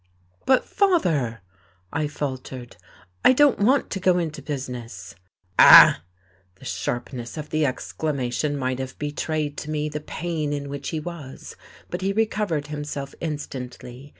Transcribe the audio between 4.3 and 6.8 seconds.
business." "Ah!" The